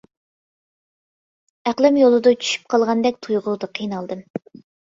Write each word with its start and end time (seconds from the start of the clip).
ئەقلىم 1.71 2.01
يولدا 2.03 2.35
چۈشۈپ 2.47 2.67
قالغاندەك 2.75 3.23
تۇيغۇدا 3.27 3.73
قىينالدىم. 3.79 4.29